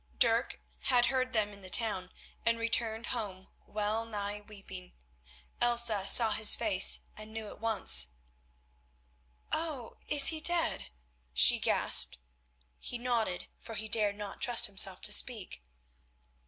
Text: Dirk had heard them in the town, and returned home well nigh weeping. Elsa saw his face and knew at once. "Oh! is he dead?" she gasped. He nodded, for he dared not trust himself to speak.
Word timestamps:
Dirk 0.17 0.59
had 0.79 1.05
heard 1.13 1.31
them 1.31 1.49
in 1.49 1.61
the 1.61 1.69
town, 1.69 2.09
and 2.43 2.57
returned 2.57 3.05
home 3.13 3.49
well 3.67 4.03
nigh 4.03 4.41
weeping. 4.41 4.93
Elsa 5.61 6.07
saw 6.07 6.31
his 6.31 6.55
face 6.55 7.01
and 7.15 7.31
knew 7.31 7.47
at 7.49 7.59
once. 7.59 8.07
"Oh! 9.51 9.97
is 10.07 10.29
he 10.29 10.41
dead?" 10.41 10.87
she 11.35 11.59
gasped. 11.59 12.17
He 12.79 12.97
nodded, 12.97 13.45
for 13.59 13.75
he 13.75 13.87
dared 13.87 14.15
not 14.15 14.41
trust 14.41 14.65
himself 14.65 15.01
to 15.01 15.11
speak. 15.13 15.63